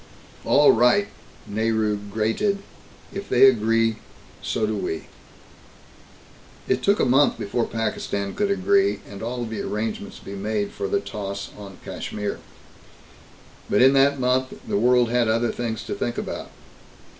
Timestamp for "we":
4.75-5.05